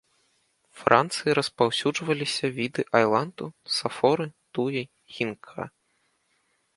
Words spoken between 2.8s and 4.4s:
айланту, сафоры,